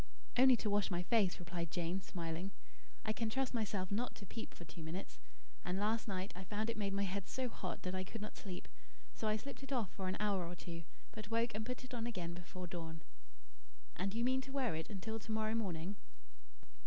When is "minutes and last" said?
4.81-6.07